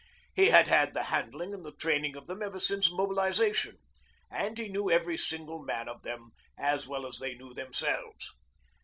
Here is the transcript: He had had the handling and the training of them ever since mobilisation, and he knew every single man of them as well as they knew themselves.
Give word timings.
He 0.33 0.47
had 0.47 0.67
had 0.67 0.95
the 0.95 1.03
handling 1.13 1.53
and 1.53 1.63
the 1.63 1.73
training 1.75 2.15
of 2.15 2.25
them 2.25 2.41
ever 2.41 2.59
since 2.59 2.91
mobilisation, 2.91 3.77
and 4.31 4.57
he 4.57 4.67
knew 4.67 4.89
every 4.89 5.15
single 5.15 5.61
man 5.61 5.87
of 5.87 6.01
them 6.01 6.31
as 6.57 6.87
well 6.87 7.05
as 7.05 7.19
they 7.19 7.35
knew 7.35 7.53
themselves. 7.53 8.33